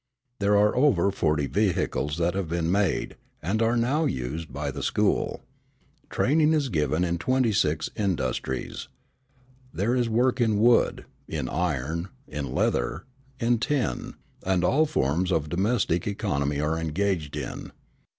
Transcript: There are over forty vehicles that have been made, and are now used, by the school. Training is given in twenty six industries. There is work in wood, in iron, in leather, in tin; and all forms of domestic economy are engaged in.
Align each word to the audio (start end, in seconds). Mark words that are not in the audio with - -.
There 0.39 0.57
are 0.57 0.75
over 0.75 1.11
forty 1.11 1.45
vehicles 1.45 2.17
that 2.17 2.33
have 2.33 2.49
been 2.49 2.71
made, 2.71 3.17
and 3.39 3.61
are 3.61 3.77
now 3.77 4.05
used, 4.05 4.51
by 4.51 4.71
the 4.71 4.81
school. 4.81 5.43
Training 6.09 6.53
is 6.53 6.69
given 6.69 7.03
in 7.03 7.19
twenty 7.19 7.51
six 7.53 7.87
industries. 7.95 8.87
There 9.71 9.93
is 9.95 10.09
work 10.09 10.41
in 10.41 10.57
wood, 10.57 11.05
in 11.27 11.47
iron, 11.47 12.09
in 12.27 12.51
leather, 12.51 13.05
in 13.39 13.59
tin; 13.59 14.15
and 14.43 14.63
all 14.63 14.87
forms 14.87 15.31
of 15.31 15.49
domestic 15.49 16.07
economy 16.07 16.59
are 16.59 16.79
engaged 16.79 17.35
in. 17.35 17.71